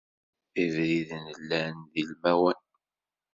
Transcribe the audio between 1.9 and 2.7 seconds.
d ilmawen.